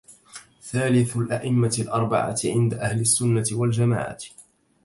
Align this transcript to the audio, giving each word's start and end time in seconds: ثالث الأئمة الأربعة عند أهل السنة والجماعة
ثالث 0.63 1.17
الأئمة 1.17 1.75
الأربعة 1.79 2.37
عند 2.45 2.73
أهل 2.73 2.99
السنة 2.99 3.45
والجماعة 3.51 4.17